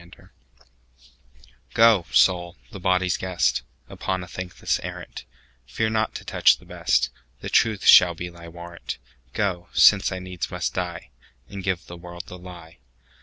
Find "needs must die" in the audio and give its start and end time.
10.17-11.11